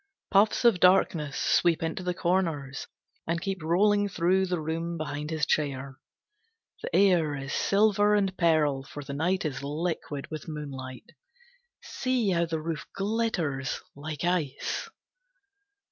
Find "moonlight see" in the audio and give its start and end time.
10.47-12.31